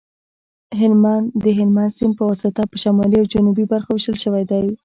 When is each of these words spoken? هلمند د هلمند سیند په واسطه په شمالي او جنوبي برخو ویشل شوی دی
هلمند 0.79 1.25
د 1.43 1.45
هلمند 1.57 1.95
سیند 1.97 2.13
په 2.19 2.23
واسطه 2.29 2.61
په 2.71 2.77
شمالي 2.83 3.17
او 3.19 3.29
جنوبي 3.33 3.65
برخو 3.71 3.91
ویشل 3.93 4.17
شوی 4.23 4.43
دی 4.51 4.65